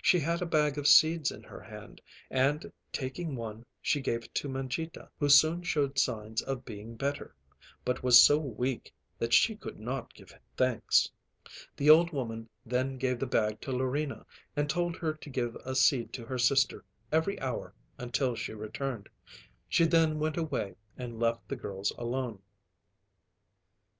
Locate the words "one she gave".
3.34-4.22